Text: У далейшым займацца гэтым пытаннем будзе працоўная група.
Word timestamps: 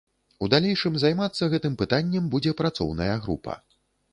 У 0.45 0.47
далейшым 0.53 0.95
займацца 1.03 1.49
гэтым 1.53 1.75
пытаннем 1.81 2.33
будзе 2.33 2.57
працоўная 2.63 3.11
група. 3.27 3.53